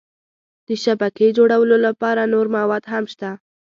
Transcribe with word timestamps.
د 0.67 0.69
شبکې 0.83 1.27
جوړولو 1.37 1.75
لپاره 1.87 2.21
نور 2.33 2.47
مواد 2.55 2.83
هم 2.91 3.03
شته. 3.13 3.29